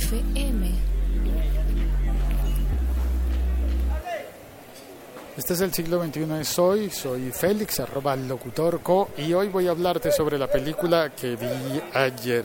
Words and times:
FM. 0.00 0.70
Este 5.36 5.52
es 5.52 5.60
el 5.60 5.72
siglo 5.72 6.02
XXI 6.02 6.20
de 6.20 6.44
Soy, 6.44 6.90
soy 6.90 7.30
Félix, 7.30 7.80
arroba 7.80 8.16
locutor 8.16 8.80
co, 8.80 9.10
y 9.16 9.32
hoy 9.34 9.48
voy 9.48 9.68
a 9.68 9.72
hablarte 9.72 10.10
sobre 10.10 10.38
la 10.38 10.46
película 10.46 11.10
que 11.10 11.36
vi 11.36 11.80
ayer. 11.94 12.44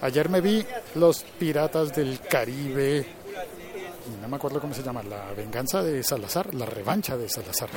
Ayer 0.00 0.28
me 0.28 0.40
vi 0.40 0.64
Los 0.94 1.22
Piratas 1.22 1.94
del 1.94 2.20
Caribe, 2.20 3.00
y 3.00 4.22
no 4.22 4.28
me 4.28 4.36
acuerdo 4.36 4.60
cómo 4.60 4.74
se 4.74 4.82
llama, 4.82 5.02
La 5.02 5.32
Venganza 5.36 5.82
de 5.82 6.02
Salazar, 6.02 6.54
La 6.54 6.66
Revancha 6.66 7.16
de 7.16 7.28
Salazar. 7.28 7.68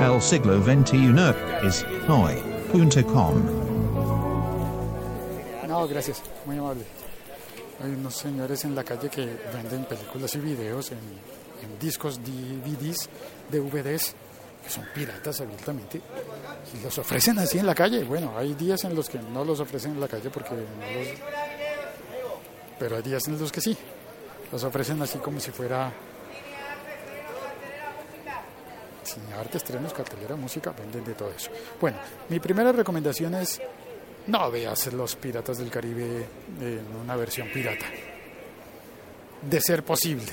El 0.00 0.20
siglo 0.22 0.62
XXI 0.62 1.66
es 1.66 1.86
hoy.com. 2.08 3.69
No, 5.70 5.86
gracias, 5.86 6.20
muy 6.46 6.58
amable. 6.58 6.84
Hay 7.80 7.92
unos 7.92 8.16
señores 8.16 8.64
en 8.64 8.74
la 8.74 8.82
calle 8.82 9.08
que 9.08 9.24
venden 9.54 9.84
películas 9.84 10.34
y 10.34 10.40
videos 10.40 10.90
en, 10.90 10.98
en 10.98 11.78
discos, 11.78 12.18
DVDs, 12.18 13.08
DVDs, 13.48 14.16
que 14.64 14.68
son 14.68 14.84
piratas 14.92 15.40
abiertamente, 15.40 16.00
y 16.74 16.82
los 16.82 16.98
ofrecen 16.98 17.38
así 17.38 17.58
en 17.58 17.66
la 17.66 17.74
calle. 17.76 18.02
Bueno, 18.02 18.36
hay 18.36 18.54
días 18.54 18.82
en 18.82 18.96
los 18.96 19.08
que 19.08 19.20
no 19.20 19.44
los 19.44 19.60
ofrecen 19.60 19.92
en 19.92 20.00
la 20.00 20.08
calle 20.08 20.28
porque 20.28 20.56
no 20.56 20.58
los... 20.58 21.08
Pero 22.76 22.96
hay 22.96 23.02
días 23.02 23.28
en 23.28 23.38
los 23.38 23.52
que 23.52 23.60
sí, 23.60 23.78
los 24.50 24.64
ofrecen 24.64 25.00
así 25.02 25.18
como 25.18 25.38
si 25.38 25.52
fuera 25.52 25.92
cine, 29.04 29.34
arte, 29.38 29.58
estrenos, 29.58 29.92
cartelera, 29.92 30.34
música, 30.34 30.72
venden 30.72 31.04
de 31.04 31.14
todo 31.14 31.30
eso. 31.30 31.48
Bueno, 31.80 31.96
mi 32.28 32.40
primera 32.40 32.72
recomendación 32.72 33.36
es 33.36 33.60
no 34.26 34.50
veas 34.50 34.92
los 34.92 35.16
Piratas 35.16 35.58
del 35.58 35.70
Caribe 35.70 36.26
en 36.60 36.84
una 37.02 37.16
versión 37.16 37.48
pirata. 37.48 37.86
De 39.42 39.60
ser 39.60 39.82
posible. 39.84 40.32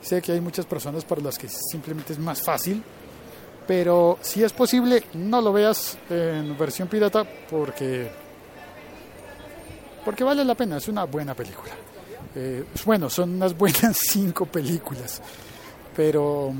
Sé 0.00 0.22
que 0.22 0.32
hay 0.32 0.40
muchas 0.40 0.66
personas 0.66 1.04
para 1.04 1.20
las 1.20 1.38
que 1.38 1.48
simplemente 1.48 2.12
es 2.12 2.18
más 2.18 2.42
fácil, 2.42 2.82
pero 3.66 4.18
si 4.22 4.42
es 4.42 4.52
posible, 4.52 5.04
no 5.14 5.40
lo 5.40 5.52
veas 5.52 5.98
en 6.08 6.56
versión 6.56 6.88
pirata 6.88 7.24
porque 7.50 8.10
porque 10.04 10.24
vale 10.24 10.42
la 10.42 10.54
pena, 10.54 10.78
es 10.78 10.88
una 10.88 11.04
buena 11.04 11.34
película. 11.34 11.72
Eh, 12.34 12.64
bueno, 12.86 13.10
son 13.10 13.34
unas 13.34 13.54
buenas 13.58 13.98
cinco 13.98 14.46
películas, 14.46 15.20
pero 15.94 16.52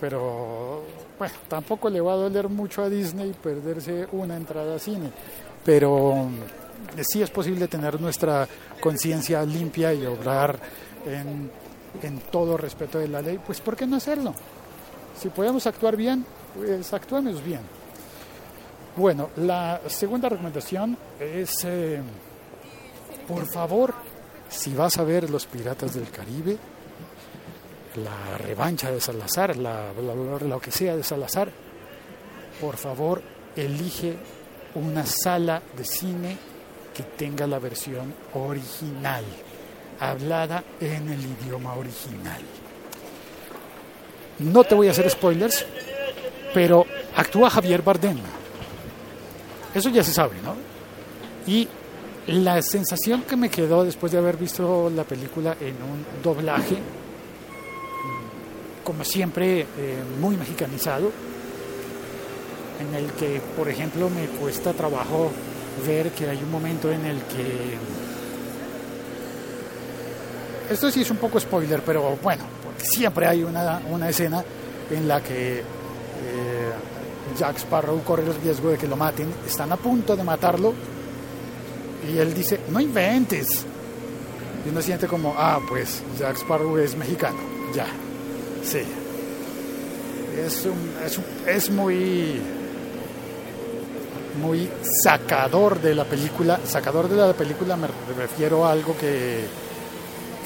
pero 0.00 0.82
bueno, 1.18 1.34
tampoco 1.48 1.90
le 1.90 2.00
va 2.00 2.12
a 2.12 2.16
doler 2.16 2.48
mucho 2.48 2.82
a 2.82 2.88
Disney 2.88 3.32
perderse 3.32 4.06
una 4.12 4.36
entrada 4.36 4.76
a 4.76 4.78
cine, 4.78 5.10
pero 5.64 6.28
sí 7.02 7.22
es 7.22 7.30
posible 7.30 7.68
tener 7.68 8.00
nuestra 8.00 8.48
conciencia 8.80 9.42
limpia 9.44 9.92
y 9.92 10.06
obrar 10.06 10.58
en, 11.06 11.50
en, 12.02 12.18
todo 12.30 12.56
respeto 12.56 12.98
de 12.98 13.08
la 13.08 13.22
ley, 13.22 13.38
pues 13.44 13.60
¿por 13.60 13.76
qué 13.76 13.86
no 13.86 13.96
hacerlo? 13.96 14.34
Si 15.18 15.28
podemos 15.28 15.66
actuar 15.66 15.96
bien, 15.96 16.24
pues 16.54 16.92
actuemos 16.92 17.42
bien. 17.44 17.60
Bueno, 18.96 19.30
la 19.36 19.80
segunda 19.86 20.28
recomendación 20.28 20.96
es, 21.20 21.64
eh, 21.64 22.00
por 23.28 23.46
favor, 23.46 23.94
si 24.48 24.74
vas 24.74 24.98
a 24.98 25.04
ver 25.04 25.30
Los 25.30 25.46
Piratas 25.46 25.94
del 25.94 26.10
Caribe, 26.10 26.56
la 27.98 28.38
revancha 28.38 28.90
de 28.90 29.00
Salazar, 29.00 29.56
la, 29.56 29.92
lo 29.92 30.60
que 30.60 30.70
sea 30.70 30.96
de 30.96 31.02
Salazar, 31.02 31.50
por 32.60 32.76
favor 32.76 33.22
elige 33.56 34.16
una 34.74 35.04
sala 35.04 35.62
de 35.76 35.84
cine 35.84 36.36
que 36.94 37.02
tenga 37.02 37.46
la 37.46 37.58
versión 37.58 38.14
original, 38.34 39.24
hablada 40.00 40.64
en 40.80 41.08
el 41.08 41.20
idioma 41.20 41.74
original. 41.74 42.42
No 44.40 44.64
te 44.64 44.74
voy 44.74 44.88
a 44.88 44.92
hacer 44.92 45.10
spoilers, 45.10 45.66
pero 46.54 46.86
actúa 47.16 47.50
Javier 47.50 47.82
Bardem. 47.82 48.18
Eso 49.74 49.90
ya 49.90 50.02
se 50.02 50.12
sabe, 50.12 50.36
¿no? 50.42 50.54
Y 51.46 51.68
la 52.28 52.60
sensación 52.62 53.22
que 53.22 53.36
me 53.36 53.48
quedó 53.48 53.84
después 53.84 54.12
de 54.12 54.18
haber 54.18 54.36
visto 54.36 54.90
la 54.94 55.04
película 55.04 55.56
en 55.60 55.74
un 55.82 56.04
doblaje, 56.22 56.76
como 58.88 59.04
siempre, 59.04 59.66
eh, 59.76 60.02
muy 60.18 60.34
mexicanizado, 60.38 61.12
en 62.80 62.94
el 62.94 63.12
que, 63.12 63.38
por 63.54 63.68
ejemplo, 63.68 64.08
me 64.08 64.24
cuesta 64.40 64.72
trabajo 64.72 65.30
ver 65.86 66.10
que 66.12 66.26
hay 66.26 66.38
un 66.38 66.50
momento 66.50 66.90
en 66.90 67.04
el 67.04 67.18
que... 67.24 67.76
Esto 70.72 70.90
sí 70.90 71.02
es 71.02 71.10
un 71.10 71.18
poco 71.18 71.38
spoiler, 71.38 71.82
pero 71.84 72.16
bueno, 72.22 72.44
porque 72.64 72.86
siempre 72.86 73.26
hay 73.26 73.42
una, 73.42 73.82
una 73.90 74.08
escena 74.08 74.42
en 74.90 75.06
la 75.06 75.22
que 75.22 75.58
eh, 75.58 75.62
Jack 77.38 77.58
Sparrow 77.58 78.02
corre 78.02 78.22
el 78.22 78.40
riesgo 78.40 78.70
de 78.70 78.78
que 78.78 78.88
lo 78.88 78.96
maten, 78.96 79.28
están 79.46 79.70
a 79.70 79.76
punto 79.76 80.16
de 80.16 80.24
matarlo 80.24 80.72
y 82.10 82.16
él 82.16 82.32
dice, 82.32 82.60
no 82.70 82.80
inventes. 82.80 83.66
Y 84.64 84.70
uno 84.70 84.80
siente 84.80 85.06
como, 85.06 85.34
ah, 85.36 85.60
pues 85.68 86.02
Jack 86.18 86.38
Sparrow 86.38 86.78
es 86.78 86.96
mexicano, 86.96 87.36
ya, 87.74 87.86
sí. 88.62 88.80
Es, 90.44 90.64
un, 90.66 90.94
es, 91.04 91.18
un, 91.18 91.24
es 91.46 91.70
muy 91.70 92.40
muy 94.40 94.70
sacador 95.02 95.80
de 95.80 95.94
la 95.94 96.04
película. 96.04 96.60
Sacador 96.64 97.08
de 97.08 97.16
la 97.16 97.32
película 97.32 97.76
me 97.76 97.88
refiero 98.16 98.64
a 98.64 98.72
algo 98.72 98.96
que, 98.96 99.44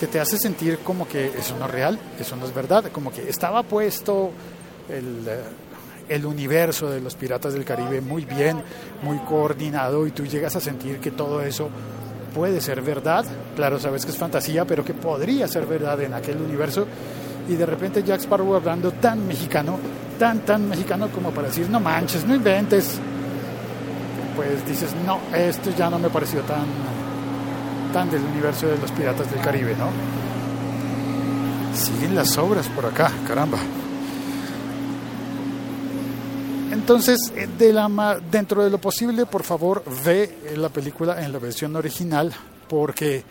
que 0.02 0.08
te 0.08 0.18
hace 0.18 0.36
sentir 0.36 0.78
como 0.78 1.06
que 1.06 1.26
eso 1.26 1.56
no 1.58 1.66
es 1.66 1.70
real, 1.70 1.96
eso 2.18 2.34
no 2.34 2.44
es 2.44 2.52
verdad, 2.52 2.86
como 2.90 3.12
que 3.12 3.28
estaba 3.28 3.62
puesto 3.62 4.32
el, 4.88 5.28
el 6.08 6.26
universo 6.26 6.90
de 6.90 7.00
los 7.00 7.14
Piratas 7.14 7.54
del 7.54 7.64
Caribe 7.64 8.00
muy 8.00 8.24
bien, 8.24 8.60
muy 9.02 9.18
coordinado 9.18 10.04
y 10.04 10.10
tú 10.10 10.26
llegas 10.26 10.56
a 10.56 10.60
sentir 10.60 10.98
que 10.98 11.12
todo 11.12 11.40
eso 11.40 11.68
puede 12.34 12.60
ser 12.60 12.82
verdad, 12.82 13.24
claro, 13.54 13.78
sabes 13.78 14.04
que 14.04 14.10
es 14.10 14.18
fantasía, 14.18 14.64
pero 14.64 14.84
que 14.84 14.92
podría 14.92 15.46
ser 15.46 15.66
verdad 15.66 16.00
en 16.00 16.14
aquel 16.14 16.38
universo 16.38 16.86
y 17.48 17.54
de 17.54 17.66
repente 17.66 18.03
Jack 18.03 18.20
Sparrow 18.20 18.54
hablando 18.54 18.92
tan 18.92 19.26
mexicano, 19.26 19.78
tan, 20.19 20.41
tan 20.41 20.69
mexicano 20.69 21.08
como 21.08 21.30
para 21.30 21.48
decir, 21.48 21.69
no 21.69 21.80
manches, 21.80 22.25
no 22.25 22.34
inventes, 22.34 22.98
pues 24.36 24.66
dices, 24.66 24.94
no, 25.06 25.20
esto 25.36 25.70
ya 25.76 25.91
no 25.91 25.98
me 25.98 26.08
pareció 26.08 26.41
tan, 26.42 26.64
tan 27.92 28.10
del 28.10 28.22
universo 28.22 28.66
de 28.66 28.78
los 28.78 28.91
piratas 28.92 29.30
del 29.30 29.41
Caribe, 29.41 29.75
¿no? 29.76 29.88
Siguen 31.76 32.14
las 32.14 32.36
obras 32.38 32.69
por 32.69 32.86
acá, 32.86 33.10
caramba. 33.26 33.59
Entonces, 36.70 37.32
de 37.59 37.72
la, 37.72 38.19
dentro 38.30 38.64
de 38.64 38.70
lo 38.70 38.78
posible, 38.78 39.26
por 39.26 39.42
favor, 39.42 39.84
ve 40.04 40.54
la 40.56 40.69
película 40.69 41.22
en 41.22 41.32
la 41.32 41.38
versión 41.38 41.76
original, 41.76 42.32
porque 42.69 43.24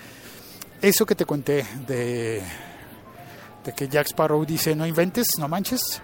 eso 0.82 1.06
que 1.06 1.16
te 1.16 1.26
conté 1.26 1.66
de, 1.88 2.42
de 3.64 3.74
que 3.74 3.88
Jack 3.88 4.08
Sparrow 4.08 4.44
dice 4.46 4.76
no 4.76 4.86
inventes, 4.86 5.38
no 5.38 5.48
manches, 5.48 6.02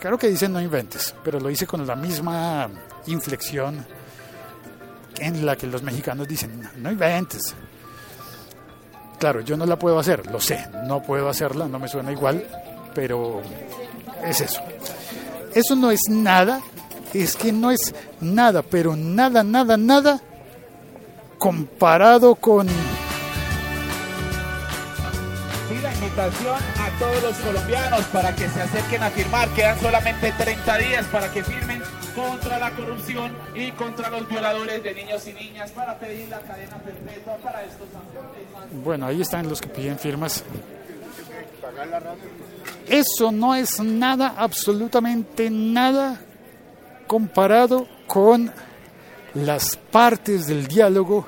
claro 0.00 0.18
que 0.18 0.28
dice 0.28 0.48
no 0.48 0.60
inventes, 0.60 1.14
pero 1.24 1.38
lo 1.40 1.48
dice 1.48 1.66
con 1.66 1.86
la 1.86 1.96
misma 1.96 2.68
inflexión 3.06 3.84
en 5.18 5.46
la 5.46 5.56
que 5.56 5.66
los 5.66 5.82
mexicanos 5.82 6.26
dicen, 6.26 6.68
no 6.76 6.90
inventes. 6.90 7.54
Claro, 9.18 9.40
yo 9.40 9.56
no 9.56 9.66
la 9.66 9.78
puedo 9.78 9.98
hacer, 9.98 10.26
lo 10.30 10.40
sé, 10.40 10.66
no 10.84 11.00
puedo 11.02 11.28
hacerla, 11.28 11.68
no 11.68 11.78
me 11.78 11.86
suena 11.86 12.10
igual, 12.10 12.44
pero 12.94 13.40
es 14.24 14.40
eso. 14.40 14.60
Eso 15.54 15.76
no 15.76 15.90
es 15.90 16.00
nada, 16.08 16.60
es 17.14 17.36
que 17.36 17.52
no 17.52 17.70
es 17.70 17.94
nada, 18.20 18.62
pero 18.62 18.96
nada, 18.96 19.44
nada, 19.44 19.76
nada 19.76 20.20
comparado 21.38 22.34
con... 22.36 22.68
a 26.18 26.98
todos 26.98 27.22
los 27.22 27.36
colombianos 27.38 28.04
para 28.06 28.36
que 28.36 28.46
se 28.48 28.60
acerquen 28.60 29.02
a 29.02 29.10
firmar, 29.10 29.48
quedan 29.50 29.80
solamente 29.80 30.30
30 30.32 30.78
días 30.78 31.06
para 31.06 31.32
que 31.32 31.42
firmen 31.42 31.82
contra 32.14 32.58
la 32.58 32.70
corrupción 32.72 33.32
y 33.54 33.70
contra 33.72 34.10
los 34.10 34.28
violadores 34.28 34.82
de 34.82 34.94
niños 34.94 35.26
y 35.26 35.32
niñas 35.32 35.70
para 35.70 35.98
pedir 35.98 36.28
la 36.28 36.40
cadena 36.40 36.76
perpetua 36.76 37.36
para 37.38 37.64
estos 37.64 37.88
amores. 37.94 38.84
Bueno, 38.84 39.06
ahí 39.06 39.22
están 39.22 39.48
los 39.48 39.60
que 39.62 39.68
piden 39.68 39.98
firmas. 39.98 40.44
Eso 42.86 43.32
no 43.32 43.54
es 43.54 43.80
nada, 43.80 44.34
absolutamente 44.36 45.48
nada, 45.48 46.20
comparado 47.06 47.88
con 48.06 48.52
las 49.32 49.76
partes 49.76 50.46
del 50.46 50.66
diálogo 50.66 51.26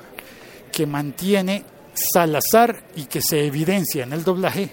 que 0.71 0.85
mantiene 0.85 1.65
Salazar 1.95 2.83
y 2.95 3.05
que 3.05 3.21
se 3.21 3.45
evidencia 3.45 4.03
en 4.03 4.13
el 4.13 4.23
doblaje 4.23 4.69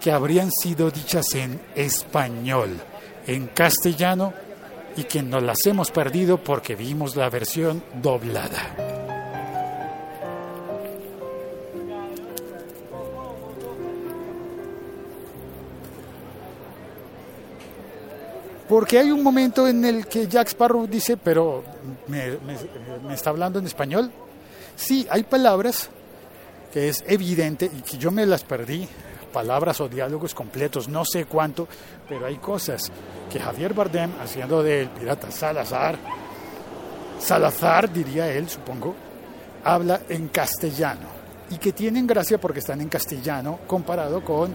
que 0.00 0.12
habrían 0.12 0.50
sido 0.50 0.90
dichas 0.90 1.34
en 1.34 1.60
español, 1.74 2.70
en 3.26 3.46
castellano 3.48 4.32
y 4.96 5.04
que 5.04 5.22
no 5.22 5.40
las 5.40 5.58
hemos 5.66 5.90
perdido 5.90 6.38
porque 6.38 6.74
vimos 6.74 7.16
la 7.16 7.30
versión 7.30 7.82
doblada. 8.02 8.74
Porque 18.68 18.98
hay 18.98 19.12
un 19.12 19.22
momento 19.22 19.68
en 19.68 19.84
el 19.84 20.06
que 20.06 20.26
Jack 20.26 20.48
Sparrow 20.48 20.86
dice, 20.88 21.16
pero 21.16 21.62
¿me, 22.08 22.36
me 23.06 23.14
está 23.14 23.30
hablando 23.30 23.60
en 23.60 23.66
español? 23.66 24.10
Sí, 24.74 25.06
hay 25.08 25.22
palabras 25.22 25.88
que 26.76 26.90
es 26.90 27.02
evidente 27.06 27.70
y 27.74 27.80
que 27.80 27.96
yo 27.96 28.10
me 28.10 28.26
las 28.26 28.44
perdí, 28.44 28.86
palabras 29.32 29.80
o 29.80 29.88
diálogos 29.88 30.34
completos, 30.34 30.90
no 30.90 31.06
sé 31.06 31.24
cuánto, 31.24 31.66
pero 32.06 32.26
hay 32.26 32.36
cosas 32.36 32.92
que 33.32 33.40
Javier 33.40 33.72
Bardem, 33.72 34.10
haciendo 34.22 34.62
del 34.62 34.90
pirata 34.90 35.30
Salazar, 35.30 35.96
Salazar 37.18 37.90
diría 37.90 38.30
él, 38.30 38.50
supongo, 38.50 38.94
habla 39.64 40.02
en 40.10 40.28
castellano 40.28 41.08
y 41.48 41.56
que 41.56 41.72
tienen 41.72 42.06
gracia 42.06 42.36
porque 42.36 42.58
están 42.58 42.82
en 42.82 42.90
castellano 42.90 43.60
comparado 43.66 44.22
con 44.22 44.52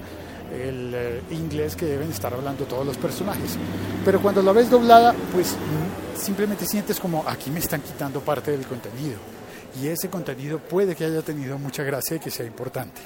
el 0.54 0.92
eh, 0.94 1.22
inglés 1.32 1.76
que 1.76 1.88
deben 1.88 2.12
estar 2.12 2.32
hablando 2.32 2.66
todos 2.66 2.86
los 2.86 2.98
personajes. 2.98 3.58
Pero 4.06 4.22
cuando 4.22 4.44
la 4.44 4.52
ves 4.52 4.70
doblada, 4.70 5.16
pues 5.34 5.54
mm, 5.54 6.22
simplemente 6.22 6.68
sientes 6.68 7.00
como 7.00 7.28
aquí 7.28 7.50
me 7.50 7.58
están 7.58 7.82
quitando 7.82 8.20
parte 8.20 8.52
del 8.52 8.68
contenido. 8.68 9.41
Y 9.80 9.88
ese 9.88 10.10
contenido 10.10 10.60
puede 10.60 10.96
que 10.96 11.06
haya 11.06 11.22
tenido 11.22 11.58
mucha 11.58 11.84
gracia 11.84 12.18
y 12.18 12.20
que 12.20 12.32
sea 12.32 12.46
importante. 12.46 13.02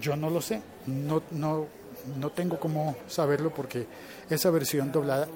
Yo 0.00 0.16
no 0.16 0.30
lo 0.30 0.40
sé, 0.40 0.62
no, 0.86 1.22
no, 1.30 1.66
no 2.18 2.30
tengo 2.30 2.58
cómo 2.58 2.96
saberlo 3.06 3.52
porque 3.52 3.86
esa 4.28 4.50
versión 4.50 4.90
doblada... 4.90 5.28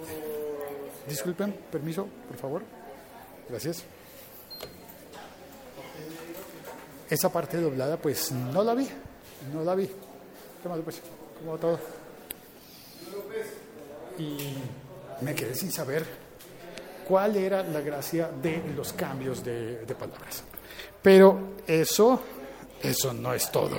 Disculpen, 1.08 1.52
permiso, 1.70 2.08
por 2.28 2.36
favor. 2.38 2.62
Gracias. 3.48 3.84
Esa 7.10 7.31
parte 7.31 7.58
doblada, 7.58 7.98
pues 7.98 8.32
no 8.32 8.64
la 8.64 8.75
vi, 8.75 8.88
no 9.52 9.62
la 9.62 9.75
vi. 9.75 9.86
¿Qué 10.62 10.69
más 10.69 10.81
pues? 10.82 11.02
¿Cómo 11.38 11.52
va 11.52 11.58
todo? 11.58 11.78
Y 14.19 14.54
me 15.20 15.34
quedé 15.34 15.54
sin 15.54 15.70
saber 15.70 16.23
cuál 17.06 17.36
era 17.36 17.62
la 17.62 17.80
gracia 17.80 18.30
de 18.42 18.62
los 18.74 18.92
cambios 18.92 19.44
de, 19.44 19.94
palabras. 19.98 20.42
Pero 21.02 21.54
eso, 21.66 22.22
eso 22.82 23.12
no 23.12 23.34
es 23.34 23.50
todo. 23.50 23.76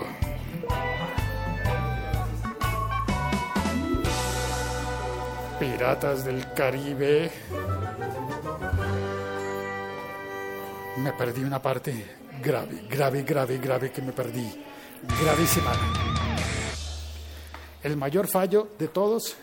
Piratas 5.59 6.25
del 6.25 6.53
Caribe. 6.53 7.31
Me 10.97 11.11
perdí 11.13 11.43
una 11.43 11.61
parte 11.61 12.05
grave, 12.41 12.85
grave, 12.89 13.23
grave, 13.23 13.57
grave 13.57 13.91
que 13.91 14.01
me 14.01 14.11
perdí. 14.11 14.63
Gravísima. 15.21 15.71
El 17.83 17.97
mayor 17.97 18.27
fallo 18.27 18.69
de 18.79 18.87
todos 18.87 19.35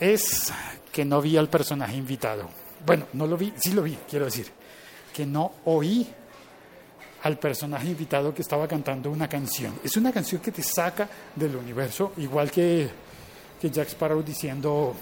es 0.00 0.52
que 0.92 1.04
no 1.04 1.20
vi 1.20 1.36
al 1.36 1.48
personaje 1.48 1.94
invitado. 1.94 2.65
Bueno, 2.84 3.06
no 3.14 3.26
lo 3.26 3.36
vi, 3.36 3.52
sí 3.56 3.72
lo 3.72 3.82
vi, 3.82 3.96
quiero 4.08 4.26
decir. 4.26 4.50
Que 5.12 5.24
no 5.24 5.52
oí 5.64 6.06
al 7.22 7.38
personaje 7.38 7.88
invitado 7.88 8.32
que 8.32 8.42
estaba 8.42 8.68
cantando 8.68 9.10
una 9.10 9.28
canción. 9.28 9.80
Es 9.82 9.96
una 9.96 10.12
canción 10.12 10.40
que 10.40 10.52
te 10.52 10.62
saca 10.62 11.08
del 11.34 11.56
universo, 11.56 12.12
igual 12.18 12.50
que, 12.50 12.88
que 13.60 13.70
Jack 13.70 13.88
Sparrow 13.88 14.22
diciendo, 14.22 14.94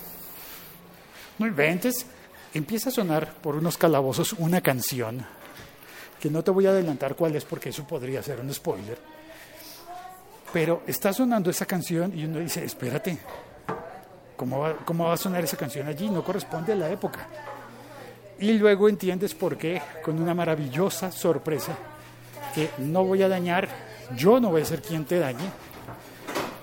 no 1.38 1.46
inventes, 1.46 2.06
empieza 2.54 2.88
a 2.88 2.92
sonar 2.92 3.34
por 3.34 3.56
unos 3.56 3.76
calabozos 3.76 4.32
una 4.34 4.60
canción, 4.60 5.26
que 6.18 6.30
no 6.30 6.42
te 6.42 6.50
voy 6.50 6.66
a 6.66 6.70
adelantar 6.70 7.14
cuál 7.14 7.36
es 7.36 7.44
porque 7.44 7.68
eso 7.68 7.86
podría 7.86 8.22
ser 8.22 8.40
un 8.40 8.52
spoiler, 8.54 8.98
pero 10.50 10.82
está 10.86 11.12
sonando 11.12 11.50
esa 11.50 11.66
canción 11.66 12.16
y 12.18 12.24
uno 12.24 12.38
dice, 12.38 12.64
espérate, 12.64 13.18
¿cómo 14.34 14.60
va, 14.60 14.76
cómo 14.78 15.06
va 15.06 15.14
a 15.14 15.18
sonar 15.18 15.44
esa 15.44 15.56
canción 15.56 15.88
allí? 15.88 16.08
No 16.08 16.24
corresponde 16.24 16.72
a 16.72 16.76
la 16.76 16.88
época. 16.88 17.28
Y 18.40 18.52
luego 18.54 18.88
entiendes 18.88 19.34
por 19.34 19.56
qué, 19.56 19.80
con 20.04 20.20
una 20.20 20.34
maravillosa 20.34 21.10
sorpresa, 21.12 21.76
que 22.54 22.70
no 22.78 23.04
voy 23.04 23.22
a 23.22 23.28
dañar, 23.28 23.68
yo 24.16 24.40
no 24.40 24.50
voy 24.50 24.62
a 24.62 24.64
ser 24.64 24.82
quien 24.82 25.04
te 25.04 25.18
dañe 25.18 25.44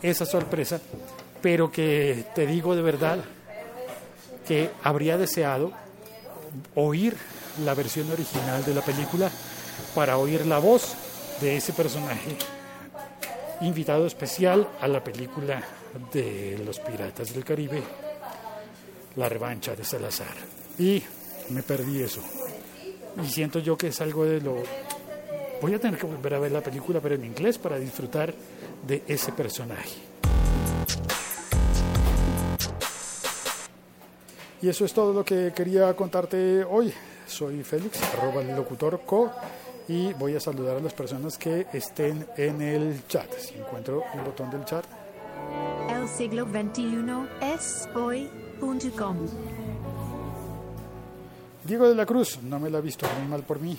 esa 0.01 0.25
sorpresa, 0.25 0.79
pero 1.41 1.71
que 1.71 2.25
te 2.35 2.45
digo 2.45 2.75
de 2.75 2.81
verdad 2.81 3.19
que 4.47 4.69
habría 4.83 5.17
deseado 5.17 5.71
oír 6.75 7.15
la 7.63 7.73
versión 7.73 8.09
original 8.11 8.63
de 8.65 8.73
la 8.73 8.81
película 8.81 9.29
para 9.95 10.17
oír 10.17 10.45
la 10.45 10.59
voz 10.59 10.95
de 11.39 11.57
ese 11.57 11.73
personaje 11.73 12.37
invitado 13.61 14.07
especial 14.07 14.67
a 14.81 14.87
la 14.87 15.03
película 15.03 15.61
de 16.11 16.61
los 16.65 16.79
Piratas 16.79 17.33
del 17.33 17.43
Caribe, 17.43 17.83
La 19.15 19.29
revancha 19.29 19.75
de 19.75 19.83
Salazar. 19.83 20.33
Y 20.79 21.03
me 21.51 21.63
perdí 21.63 22.01
eso. 22.01 22.21
Y 23.23 23.27
siento 23.27 23.59
yo 23.59 23.77
que 23.77 23.87
es 23.87 24.01
algo 24.01 24.25
de 24.25 24.41
lo 24.41 24.63
Voy 25.61 25.75
a 25.75 25.79
tener 25.79 25.99
que 25.99 26.07
volver 26.07 26.33
a 26.33 26.39
ver 26.39 26.51
la 26.51 26.61
película, 26.61 26.99
pero 26.99 27.13
en 27.13 27.23
inglés, 27.23 27.59
para 27.59 27.77
disfrutar 27.77 28.33
de 28.87 29.03
ese 29.07 29.31
personaje. 29.31 29.91
Y 34.59 34.67
eso 34.67 34.83
es 34.85 34.93
todo 34.93 35.13
lo 35.13 35.23
que 35.23 35.53
quería 35.55 35.95
contarte 35.95 36.63
hoy. 36.63 36.91
Soy 37.27 37.63
Félix, 37.63 38.01
arroba 38.13 38.41
el 38.41 38.55
locutor 38.55 39.01
co, 39.05 39.31
y 39.87 40.13
voy 40.13 40.35
a 40.35 40.39
saludar 40.39 40.77
a 40.77 40.79
las 40.79 40.93
personas 40.93 41.37
que 41.37 41.67
estén 41.73 42.25
en 42.37 42.61
el 42.61 43.07
chat. 43.07 43.31
Si 43.37 43.55
encuentro 43.55 44.03
el 44.15 44.21
botón 44.21 44.49
del 44.49 44.65
chat. 44.65 44.83
El 45.89 46.07
siglo 46.07 46.45
XXI 46.45 47.53
es 47.53 47.87
hoy.com. 47.93 49.17
Diego 51.63 51.87
de 51.87 51.93
la 51.93 52.07
Cruz, 52.07 52.39
no 52.41 52.59
me 52.59 52.71
la 52.71 52.79
ha 52.79 52.81
visto, 52.81 53.05
muy 53.19 53.27
mal 53.27 53.43
por 53.43 53.59
mí. 53.59 53.77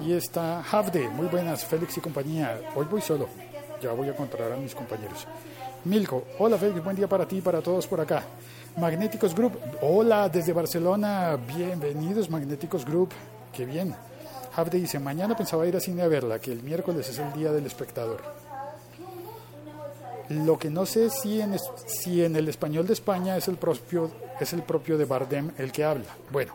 Y 0.00 0.12
está 0.12 0.60
Havde, 0.60 1.08
muy 1.10 1.26
buenas, 1.26 1.64
Félix 1.64 1.98
y 1.98 2.00
compañía. 2.00 2.58
Hoy 2.74 2.86
voy 2.90 3.02
solo, 3.02 3.28
ya 3.82 3.92
voy 3.92 4.08
a 4.08 4.12
encontrar 4.12 4.50
a 4.52 4.56
mis 4.56 4.74
compañeros. 4.74 5.26
Milko, 5.84 6.24
hola 6.38 6.56
Félix, 6.56 6.82
buen 6.82 6.96
día 6.96 7.06
para 7.06 7.28
ti 7.28 7.36
y 7.36 7.40
para 7.42 7.60
todos 7.60 7.86
por 7.86 8.00
acá. 8.00 8.22
Magnéticos 8.78 9.34
Group, 9.34 9.58
hola 9.82 10.28
desde 10.30 10.54
Barcelona, 10.54 11.36
bienvenidos 11.36 12.30
Magnéticos 12.30 12.84
Group, 12.84 13.10
qué 13.52 13.66
bien. 13.66 13.94
Havde 14.54 14.78
dice, 14.78 14.98
mañana 14.98 15.36
pensaba 15.36 15.66
ir 15.66 15.76
a 15.76 15.80
cine 15.80 16.00
a 16.02 16.08
verla, 16.08 16.38
que 16.38 16.50
el 16.50 16.62
miércoles 16.62 17.08
es 17.10 17.18
el 17.18 17.30
día 17.34 17.52
del 17.52 17.66
espectador. 17.66 18.22
Lo 20.30 20.58
que 20.58 20.70
no 20.70 20.86
sé 20.86 21.10
si 21.10 21.42
en, 21.42 21.56
si 21.86 22.24
en 22.24 22.36
el 22.36 22.48
español 22.48 22.86
de 22.86 22.94
España 22.94 23.36
es 23.36 23.48
el, 23.48 23.56
propio, 23.56 24.10
es 24.40 24.54
el 24.54 24.62
propio 24.62 24.96
de 24.96 25.04
Bardem 25.04 25.52
el 25.58 25.70
que 25.70 25.84
habla. 25.84 26.16
Bueno, 26.32 26.54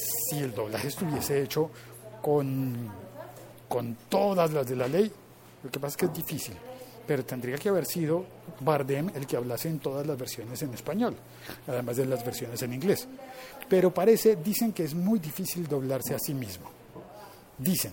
si 0.00 0.38
el 0.38 0.54
doblaje 0.54 0.88
estuviese 0.88 1.42
hecho 1.42 1.70
con, 2.22 2.90
con 3.68 3.96
todas 4.08 4.52
las 4.52 4.66
de 4.66 4.76
la 4.76 4.88
ley, 4.88 5.10
lo 5.62 5.70
que 5.70 5.78
pasa 5.78 5.92
es 5.92 5.96
que 5.96 6.06
es 6.06 6.14
difícil, 6.14 6.54
pero 7.06 7.24
tendría 7.24 7.56
que 7.56 7.68
haber 7.68 7.86
sido 7.86 8.24
Bardem 8.60 9.10
el 9.14 9.26
que 9.26 9.36
hablase 9.36 9.68
en 9.68 9.78
todas 9.78 10.06
las 10.06 10.18
versiones 10.18 10.62
en 10.62 10.72
español, 10.74 11.16
además 11.66 11.96
de 11.96 12.06
las 12.06 12.24
versiones 12.24 12.62
en 12.62 12.72
inglés. 12.72 13.06
Pero 13.68 13.92
parece, 13.92 14.36
dicen 14.36 14.72
que 14.72 14.84
es 14.84 14.94
muy 14.94 15.18
difícil 15.18 15.66
doblarse 15.66 16.14
a 16.14 16.18
sí 16.18 16.34
mismo. 16.34 16.70
Dicen. 17.58 17.92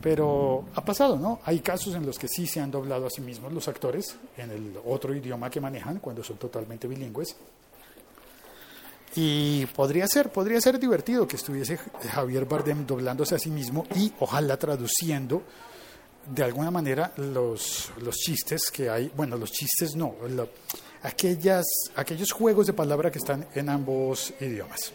Pero 0.00 0.64
ha 0.74 0.82
pasado, 0.82 1.18
¿no? 1.18 1.40
Hay 1.44 1.60
casos 1.60 1.94
en 1.94 2.06
los 2.06 2.18
que 2.18 2.26
sí 2.26 2.46
se 2.46 2.60
han 2.60 2.70
doblado 2.70 3.06
a 3.06 3.10
sí 3.10 3.20
mismos 3.20 3.52
los 3.52 3.68
actores 3.68 4.16
en 4.36 4.50
el 4.50 4.78
otro 4.86 5.14
idioma 5.14 5.50
que 5.50 5.60
manejan 5.60 5.98
cuando 5.98 6.24
son 6.24 6.38
totalmente 6.38 6.88
bilingües. 6.88 7.36
Y 9.16 9.66
podría 9.66 10.06
ser, 10.06 10.30
podría 10.30 10.60
ser 10.60 10.78
divertido 10.78 11.26
que 11.26 11.36
estuviese 11.36 11.78
Javier 12.12 12.44
Bardem 12.44 12.86
doblándose 12.86 13.34
a 13.34 13.38
sí 13.38 13.50
mismo 13.50 13.84
y 13.96 14.12
ojalá 14.20 14.56
traduciendo 14.56 15.42
de 16.26 16.44
alguna 16.44 16.70
manera 16.70 17.12
los, 17.16 17.90
los 18.00 18.14
chistes 18.16 18.70
que 18.72 18.88
hay, 18.88 19.10
bueno, 19.16 19.36
los 19.36 19.50
chistes 19.50 19.96
no, 19.96 20.14
aquellas, 21.02 21.64
aquellos 21.96 22.30
juegos 22.30 22.66
de 22.66 22.72
palabra 22.72 23.10
que 23.10 23.18
están 23.18 23.46
en 23.54 23.68
ambos 23.68 24.32
idiomas. 24.40 24.92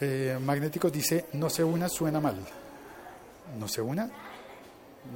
Eh, 0.00 0.38
Magnéticos 0.40 0.92
dice, 0.92 1.26
no 1.34 1.50
se 1.50 1.62
una, 1.62 1.88
suena 1.88 2.20
mal. 2.20 2.36
¿No 3.58 3.68
se 3.68 3.82
una? 3.82 4.10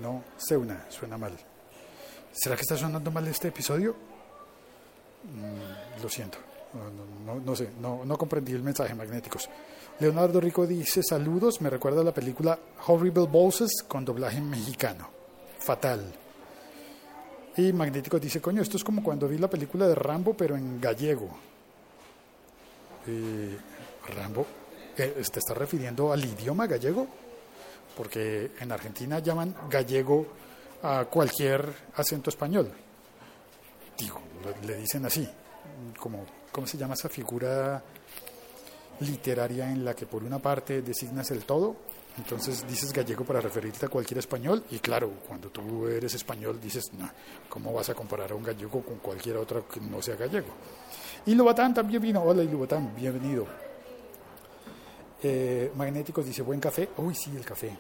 No 0.01 0.23
se 0.37 0.57
una, 0.57 0.91
suena 0.91 1.17
mal. 1.17 1.37
¿Será 2.33 2.57
que 2.57 2.63
está 2.63 2.77
sonando 2.77 3.11
mal 3.11 3.27
este 3.27 3.49
episodio? 3.49 3.97
Mm, 5.25 6.03
lo 6.03 6.09
siento. 6.09 6.39
No, 7.25 7.41
no- 7.41 7.57
sé, 7.57 7.71
no, 7.81 8.05
no 8.05 8.19
comprendí 8.19 8.53
el 8.53 8.63
mensaje, 8.63 8.95
magnéticos. 8.95 9.49
Leonardo 10.01 10.41
Rico 10.41 10.67
dice, 10.67 11.03
saludos, 11.03 11.61
me 11.61 11.71
recuerda 11.71 12.03
la 12.03 12.13
película 12.13 12.59
Horrible 12.87 13.27
Bosses 13.27 13.83
con 13.87 14.05
doblaje 14.05 14.41
mexicano. 14.41 15.09
Fatal. 15.61 16.03
Y 17.57 17.73
Magnéticos 17.73 18.21
dice, 18.21 18.41
coño, 18.41 18.61
esto 18.63 18.77
es 18.77 18.83
como 18.83 19.03
cuando 19.03 19.29
vi 19.29 19.39
la 19.39 19.49
película 19.49 19.87
de 19.87 19.95
Rambo, 19.95 20.35
pero 20.37 20.57
en 20.57 20.81
gallego. 20.81 21.29
Eh, 23.07 23.57
Rambo, 24.17 24.47
eh, 24.97 25.15
¿te 25.31 25.39
estás 25.39 25.57
refiriendo 25.57 26.13
al 26.13 26.25
idioma 26.25 26.67
gallego? 26.67 27.07
Porque 27.97 28.51
en 28.59 28.73
Argentina 28.73 29.21
llaman 29.21 29.55
gallego 29.71 30.27
a 30.83 31.05
cualquier 31.05 31.73
acento 31.95 32.31
español. 32.31 32.73
Digo, 33.97 34.21
le 34.67 34.77
dicen 34.77 35.07
así. 35.07 35.29
como, 35.99 36.25
¿cómo 36.55 36.69
se 36.69 36.79
llama 36.79 36.95
esa 36.95 37.09
figura 37.09 37.83
literaria 39.01 39.69
en 39.73 39.85
la 39.85 39.93
que 39.93 40.07
por 40.07 40.23
una 40.23 40.39
parte 40.39 40.83
designas 40.83 41.33
el 41.33 41.45
todo? 41.45 41.75
Entonces 42.17 42.65
dices 42.69 42.93
gallego 42.93 43.25
para 43.25 43.41
referirte 43.41 43.87
a 43.87 43.89
cualquier 43.89 44.19
español 44.19 44.63
y 44.71 44.79
claro, 44.79 45.11
cuando 45.27 45.49
tú 45.49 45.89
eres 45.89 46.15
español 46.15 46.61
dices, 46.63 46.93
no, 46.97 47.11
¿cómo 47.49 47.73
vas 47.73 47.89
a 47.89 47.95
comparar 47.95 48.31
a 48.31 48.37
un 48.37 48.45
gallego 48.45 48.83
con 48.83 48.99
cualquier 48.99 49.37
otro 49.37 49.67
que 49.67 49.81
no 49.81 50.01
sea 50.01 50.15
gallego? 50.15 50.47
Y 51.27 51.35
Lubatán 51.35 51.75
también 51.75 52.01
vino, 52.01 52.23
hola 52.23 52.45
Lubatán, 52.45 52.95
bienvenido. 52.95 53.47
Eh, 55.25 55.73
Magnéticos 55.75 56.25
dice, 56.25 56.43
buen 56.43 56.61
café. 56.61 56.89
Uy, 56.99 57.17
sí, 57.17 57.35
el 57.35 57.45
café. 57.45 57.77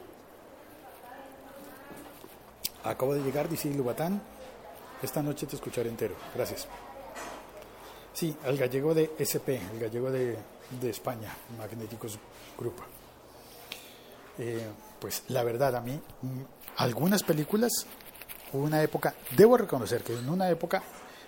Acabo 2.83 3.15
de 3.15 3.23
llegar, 3.23 3.49
dice 3.49 3.73
Lubatán. 3.73 4.21
Esta 5.01 5.23
noche 5.23 5.47
te 5.47 5.55
escucharé 5.55 5.91
entero. 5.91 6.17
Gracias. 6.35 6.67
Sí, 8.15 8.35
al 8.45 8.57
gallego 8.57 8.95
de 8.95 9.11
SP, 9.19 9.59
el 9.59 9.81
gallego 9.81 10.09
de, 10.09 10.37
de 10.81 10.91
España, 10.91 11.37
Magnéticos 11.59 12.17
Group. 12.57 12.77
Eh, 14.39 14.67
pues 15.01 15.25
la 15.29 15.43
verdad, 15.43 15.75
a 15.75 15.81
mí, 15.81 16.01
mm, 16.23 16.43
algunas 16.77 17.25
películas, 17.25 17.73
hubo 18.53 18.63
una 18.63 18.83
época, 18.83 19.15
debo 19.37 19.57
reconocer 19.57 20.03
que 20.03 20.17
en 20.17 20.29
una 20.29 20.49
época 20.49 20.83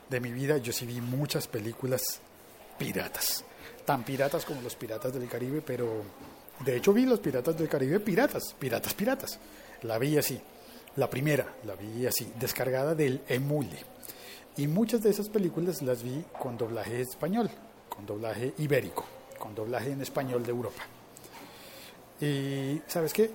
de 0.08 0.20
mi 0.20 0.30
vida 0.30 0.58
yo 0.58 0.72
sí 0.72 0.86
vi 0.86 1.00
muchas 1.00 1.48
películas 1.48 2.20
piratas. 2.78 3.44
Tan 3.84 4.04
piratas 4.04 4.44
como 4.44 4.62
los 4.62 4.76
piratas 4.76 5.12
del 5.12 5.28
Caribe, 5.28 5.62
pero 5.62 6.02
de 6.64 6.76
hecho 6.76 6.92
vi 6.92 7.04
los 7.04 7.18
piratas 7.18 7.58
del 7.58 7.68
Caribe 7.68 7.98
piratas, 7.98 8.54
piratas, 8.58 8.94
piratas. 8.94 9.38
La 9.82 9.98
vi 9.98 10.16
así. 10.18 10.40
La 10.96 11.10
primera, 11.10 11.46
la 11.64 11.74
vi 11.74 12.06
así, 12.06 12.32
descargada 12.38 12.94
del 12.94 13.22
Emule. 13.28 13.96
Y 14.56 14.66
muchas 14.66 15.02
de 15.02 15.10
esas 15.10 15.28
películas 15.28 15.82
las 15.82 16.02
vi 16.02 16.24
con 16.38 16.56
doblaje 16.56 17.02
español, 17.02 17.50
con 17.88 18.06
doblaje 18.06 18.54
ibérico, 18.58 19.04
con 19.38 19.54
doblaje 19.54 19.90
en 19.90 20.00
español 20.00 20.42
de 20.44 20.50
Europa. 20.50 20.82
Y 22.20 22.80
¿sabes 22.86 23.12
qué? 23.12 23.30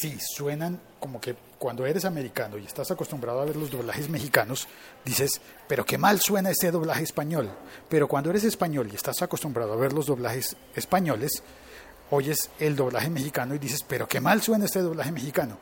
Sí, 0.00 0.16
suenan 0.36 0.80
como 1.00 1.20
que 1.20 1.34
cuando 1.58 1.84
eres 1.86 2.04
americano 2.04 2.56
y 2.56 2.64
estás 2.64 2.90
acostumbrado 2.90 3.40
a 3.40 3.44
ver 3.46 3.56
los 3.56 3.70
doblajes 3.70 4.08
mexicanos, 4.08 4.68
dices, 5.04 5.40
pero 5.66 5.84
qué 5.84 5.98
mal 5.98 6.20
suena 6.20 6.50
ese 6.50 6.70
doblaje 6.70 7.02
español. 7.02 7.50
Pero 7.88 8.06
cuando 8.06 8.30
eres 8.30 8.44
español 8.44 8.88
y 8.92 8.94
estás 8.94 9.20
acostumbrado 9.22 9.72
a 9.72 9.76
ver 9.76 9.92
los 9.92 10.06
doblajes 10.06 10.56
españoles, 10.74 11.42
oyes 12.10 12.50
el 12.60 12.76
doblaje 12.76 13.10
mexicano 13.10 13.54
y 13.54 13.58
dices, 13.58 13.80
pero 13.86 14.06
qué 14.06 14.20
mal 14.20 14.40
suena 14.40 14.66
este 14.66 14.80
doblaje 14.80 15.10
mexicano. 15.10 15.58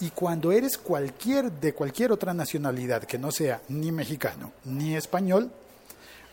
Y 0.00 0.10
cuando 0.10 0.52
eres 0.52 0.76
cualquier 0.76 1.52
de 1.52 1.72
cualquier 1.72 2.12
otra 2.12 2.34
nacionalidad 2.34 3.04
que 3.04 3.18
no 3.18 3.30
sea 3.30 3.62
ni 3.68 3.92
mexicano 3.92 4.52
ni 4.64 4.96
español, 4.96 5.50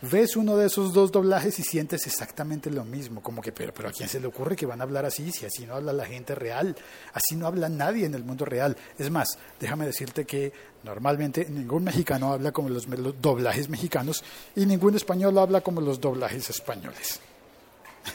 ves 0.02 0.36
uno 0.36 0.58
de 0.58 0.66
esos 0.66 0.94
dos 0.94 1.12
doblajes 1.12 1.60
y 1.60 1.64
sientes 1.64 2.08
exactamente 2.08 2.72
lo 2.72 2.84
mismo, 2.84 3.22
como 3.22 3.42
que, 3.42 3.52
pero, 3.52 3.74
pero 3.74 3.90
a 3.90 3.92
quién 3.92 4.10
se 4.10 4.20
le 4.20 4.28
ocurre 4.28 4.56
que 4.56 4.66
van 4.66 4.82
a 4.82 4.84
hablar 4.84 5.06
así, 5.06 5.32
si 5.32 5.46
así 5.46 5.66
no 5.66 5.76
habla 5.76 5.94
la 5.94 6.06
gente 6.06 6.34
real, 6.34 6.76
así 7.14 7.36
no 7.36 7.46
habla 7.46 7.70
nadie 7.70 8.06
en 8.06 8.16
el 8.16 8.24
mundo 8.24 8.46
real. 8.46 8.76
Es 8.98 9.12
más, 9.12 9.38
déjame 9.60 9.86
decirte 9.86 10.26
que 10.26 10.52
normalmente 10.84 11.46
ningún 11.50 11.84
mexicano 11.84 12.34
habla 12.34 12.52
como 12.52 12.70
los, 12.70 12.88
doblajes 13.22 13.70
mexicanos 13.70 14.24
y 14.56 14.66
ningún 14.66 14.96
español 14.96 15.38
habla 15.38 15.62
como 15.62 15.82
los 15.82 16.02
doblajes 16.02 16.50
españoles. 16.50 17.20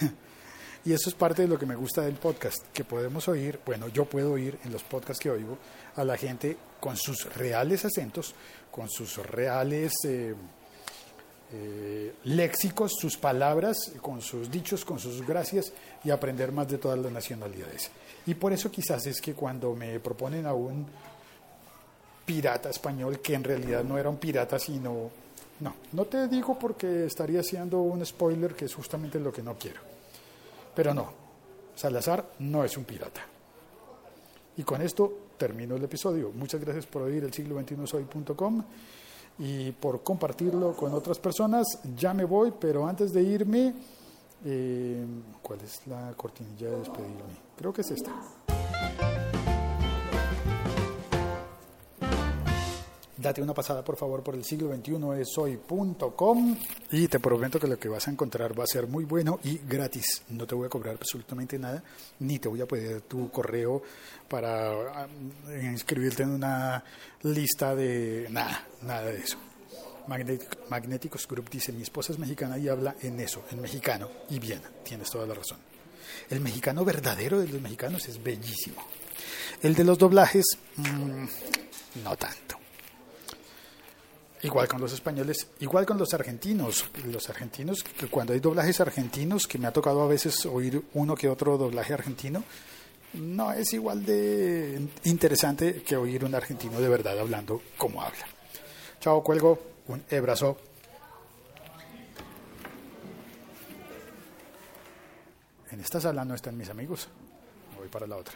y 0.87 0.93
eso 0.93 1.11
es 1.11 1.17
parte 1.17 1.43
de 1.43 1.49
lo 1.49 1.59
que 1.59 1.67
me 1.67 1.75
gusta 1.75 2.03
del 2.03 2.15
podcast, 2.15 2.59
que 2.73 2.85
podemos 2.85 3.27
oír, 3.27 3.59
bueno, 3.67 3.89
yo 3.89 4.05
puedo 4.05 4.33
oír 4.33 4.57
en 4.65 4.73
los 4.73 4.85
podcasts 4.85 5.21
que 5.21 5.31
oigo 5.31 5.59
a 5.97 6.05
la 6.05 6.17
gente 6.17 6.57
con 6.79 6.97
sus 6.97 7.35
reales 7.35 7.85
acentos, 7.85 8.35
con 8.71 8.89
sus 8.89 9.19
reales... 9.19 9.93
Eh, 10.05 10.35
eh, 11.53 12.13
léxicos, 12.25 12.95
sus 12.99 13.17
palabras, 13.17 13.93
con 14.03 14.21
sus 14.21 14.51
dichos, 14.51 14.85
con 14.85 14.99
sus 14.99 15.25
gracias 15.25 15.73
y 16.03 16.11
aprender 16.11 16.51
más 16.51 16.67
de 16.67 16.77
todas 16.77 16.99
las 16.99 17.13
nacionalidades. 17.13 17.89
Y 18.27 18.35
por 18.35 18.53
eso 18.53 18.69
quizás 18.69 19.07
es 19.07 19.21
que 19.21 19.33
cuando 19.33 19.73
me 19.77 20.01
proponen 20.01 20.45
a 20.45 20.55
un 20.55 20.85
pirata 22.25 22.71
español, 22.71 23.21
que 23.21 23.35
en 23.35 23.45
realidad 23.45 23.85
no 23.85 23.97
era 23.97 24.11
un 24.11 24.17
pirata, 24.17 24.59
sino... 24.59 25.11
No, 25.61 25.75
no 25.93 26.05
te 26.05 26.27
digo 26.27 26.59
porque 26.59 27.07
estaría 27.07 27.41
haciendo 27.41 27.81
un 27.81 28.05
spoiler 28.05 28.55
que 28.55 28.65
es 28.65 28.75
justamente 28.75 29.21
lo 29.21 29.33
que 29.33 29.43
no 29.43 29.57
quiero. 29.57 29.96
Pero 30.77 30.93
no, 30.93 31.11
Salazar 31.75 32.33
no 32.41 32.63
es 32.63 32.77
un 32.77 32.85
pirata. 32.85 33.23
Y 34.59 34.63
con 34.63 34.83
esto 34.83 35.31
termino 35.39 35.75
el 35.75 35.83
episodio. 35.83 36.31
Muchas 36.35 36.61
gracias 36.61 36.85
por 36.87 37.03
oír 37.03 37.25
el 37.25 37.33
siglo 37.33 37.55
21 37.57 37.87
soy.com 37.87 38.63
y 39.39 39.73
por 39.73 40.03
compartirlo 40.03 40.77
con 40.77 40.93
otras 40.93 41.19
personas. 41.19 41.67
Ya 41.97 42.13
me 42.13 42.25
voy, 42.25 42.53
pero 42.59 42.87
antes 42.87 43.15
de 43.15 43.23
irme, 43.23 43.75
eh, 44.45 45.05
¿cuál 45.41 45.61
es 45.63 45.87
la 45.87 46.13
cortinilla 46.15 46.71
de 46.71 46.79
despedirme? 46.79 47.37
Creo 47.57 47.73
que 47.73 47.81
es 47.81 47.91
esta. 47.91 48.13
Date 53.19 53.41
una 53.41 53.55
pasada 53.55 53.83
por 53.83 53.97
favor 53.97 54.23
por 54.23 54.35
el 54.35 54.45
siglo 54.45 54.69
21 54.69 55.15
es 55.15 55.39
hoy.com 55.39 56.57
y 56.91 57.09
te 57.09 57.19
prometo 57.19 57.59
que 57.59 57.67
lo 57.67 57.79
que 57.79 57.89
vas 57.89 58.07
a 58.07 58.11
encontrar 58.11 58.59
va 58.59 58.65
a 58.65 58.67
ser 58.67 58.87
muy 58.87 59.05
bueno 59.05 59.41
y 59.43 59.59
gratis. 59.67 60.23
No 60.29 60.47
te 60.47 60.55
voy 60.55 60.67
a 60.67 60.69
cobrar 60.69 60.97
absolutamente 60.97 61.59
nada, 61.59 61.83
ni 62.21 62.39
te 62.39 62.49
voy 62.49 62.61
a 62.61 62.67
pedir 62.67 63.01
tu 63.03 63.31
correo 63.31 63.83
para 64.29 64.71
ah, 64.71 65.09
inscribirte 65.63 66.25
en 66.25 66.31
una 66.31 66.85
lista 67.23 67.75
de 67.75 68.27
nada, 68.31 68.69
nada 68.83 69.07
de 69.07 69.19
eso. 69.19 69.39
Magnéticos 70.69 71.27
Group 71.27 71.49
dice, 71.49 71.73
mi 71.73 71.83
esposa 71.83 72.13
es 72.13 72.19
mexicana 72.19 72.59
y 72.59 72.69
habla 72.69 72.97
en 73.01 73.19
eso, 73.19 73.45
en 73.51 73.63
mexicano, 73.63 74.11
y 74.29 74.39
bien, 74.39 74.61
tienes 74.85 75.11
toda 75.11 75.27
la 75.27 75.35
razón. 75.35 75.59
El 76.29 76.41
mexicano 76.41 76.85
verdadero 76.85 77.41
de 77.41 77.49
los 77.49 77.63
mexicanos 77.63 78.07
es 78.09 78.23
bellísimo. 78.23 78.83
El 79.63 79.75
de 79.75 79.85
los 79.85 79.99
doblajes, 79.99 80.45
mmm, 80.77 81.25
no 82.05 82.17
tanto. 82.17 82.66
Igual 84.43 84.69
con 84.69 84.81
los 84.81 84.93
españoles, 84.93 85.49
igual 85.61 85.87
con 85.87 85.99
los 85.99 86.13
argentinos. 86.13 86.85
Los 87.07 87.29
argentinos, 87.31 87.83
que 87.83 88.07
cuando 88.07 88.33
hay 88.33 88.41
doblajes 88.41 88.81
argentinos, 88.81 89.47
que 89.47 89.59
me 89.59 89.67
ha 89.67 89.73
tocado 89.73 90.03
a 90.03 90.07
veces 90.07 90.45
oír 90.47 90.83
uno 90.95 91.15
que 91.15 91.29
otro 91.29 91.57
doblaje 91.57 91.95
argentino, 91.95 92.45
no 93.15 93.53
es 93.53 93.73
igual 93.73 94.05
de 94.05 94.87
interesante 95.05 95.83
que 95.83 95.97
oír 95.97 96.25
un 96.25 96.35
argentino 96.35 96.81
de 96.81 96.89
verdad 96.89 97.19
hablando 97.19 97.63
como 97.77 98.03
habla. 98.03 98.27
Chao, 99.01 99.23
cuelgo, 99.23 99.59
un 99.89 100.05
abrazo. 100.17 100.59
En 105.71 105.81
esta 105.81 106.01
sala 106.01 106.25
no 106.25 106.35
están 106.35 106.57
mis 106.57 106.69
amigos. 106.69 107.09
Voy 107.77 107.89
para 107.89 108.07
la 108.07 108.17
otra. 108.17 108.35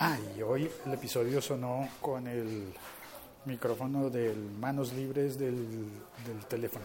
Ah, 0.00 0.16
y 0.36 0.42
hoy 0.42 0.70
el 0.86 0.92
episodio 0.92 1.40
sonó 1.42 1.88
con 2.00 2.28
el 2.28 2.72
micrófono 3.46 4.08
del 4.08 4.36
manos 4.36 4.92
libres 4.92 5.36
del, 5.36 5.66
del, 6.24 6.44
teléfono, 6.48 6.84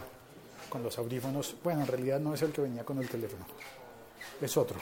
con 0.68 0.82
los 0.82 0.98
audífonos. 0.98 1.54
Bueno, 1.62 1.82
en 1.82 1.86
realidad 1.86 2.18
no 2.18 2.34
es 2.34 2.42
el 2.42 2.50
que 2.50 2.62
venía 2.62 2.84
con 2.84 2.98
el 2.98 3.08
teléfono, 3.08 3.46
es 4.40 4.56
otro. 4.56 4.78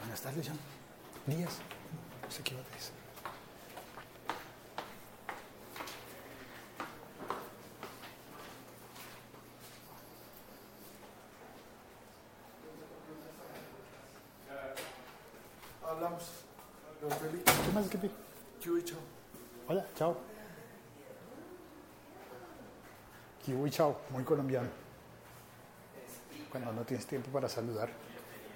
Buenas 0.00 0.22
tardes, 0.22 0.48
John. 0.48 0.58
Díaz. 1.26 1.58
No 2.24 2.30
sé 2.30 2.42
qué 2.42 2.54
iba 2.54 2.62
a 2.62 2.74
decir. 2.74 2.97
Hablamos. 15.98 16.22
¿Qué 17.00 17.72
más 17.72 17.88
que 17.88 17.98
Kiwi 18.60 18.84
chao. 18.84 18.98
Hola, 19.68 19.86
chao. 19.96 20.16
Kiwi 23.44 23.70
chao, 23.70 24.00
muy 24.10 24.22
colombiano. 24.24 24.68
Cuando 26.50 26.72
no 26.72 26.82
tienes 26.82 27.06
tiempo 27.06 27.30
para 27.30 27.48
saludar, 27.48 27.90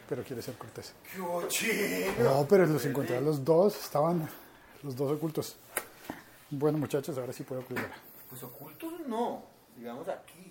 pero 0.08 0.22
quieres 0.22 0.44
ser 0.44 0.56
cortés. 0.56 0.94
No, 2.20 2.46
pero 2.48 2.66
los 2.66 2.84
encontré 2.86 3.16
a 3.16 3.20
los 3.20 3.44
dos, 3.44 3.76
estaban 3.84 4.28
los 4.82 4.96
dos 4.96 5.12
ocultos. 5.12 5.56
Bueno, 6.50 6.78
muchachos, 6.78 7.18
ahora 7.18 7.32
sí 7.32 7.42
puedo 7.42 7.64
cuidar. 7.64 7.90
Pues 8.28 8.42
ocultos 8.42 9.00
no, 9.06 9.42
digamos 9.76 10.08
aquí. 10.08 10.41